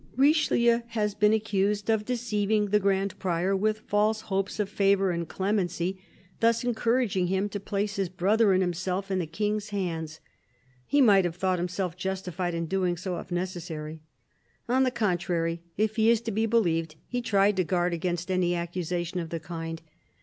[0.17, 5.27] Richelieu has been accused of deceiving the Grand Prior with false hopes of favour and
[5.29, 6.01] clemency,
[6.39, 10.19] thus encouraging him to place his brother and himself in the King's hands.
[10.87, 14.01] He might have thought himself justified in doing so, if necessary.
[14.67, 18.55] On the contrary, if he is to be believed, he tried to guard against any
[18.55, 19.83] accusation of the kind.